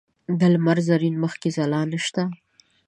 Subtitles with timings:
[0.39, 2.21] د لمر زرین مخ کې ځلا نشته